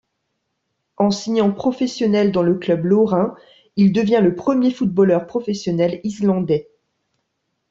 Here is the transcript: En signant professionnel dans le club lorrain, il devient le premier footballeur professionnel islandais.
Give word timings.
En 0.97 1.11
signant 1.11 1.51
professionnel 1.53 2.31
dans 2.31 2.41
le 2.41 2.55
club 2.55 2.85
lorrain, 2.85 3.35
il 3.75 3.91
devient 3.93 4.19
le 4.23 4.33
premier 4.33 4.71
footballeur 4.71 5.27
professionnel 5.27 6.01
islandais. 6.03 6.71